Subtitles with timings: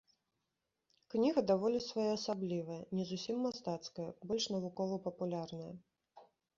[1.13, 5.73] Кніга даволі своеасаблівая, не зусім мастацкая, больш навукова-папулярная.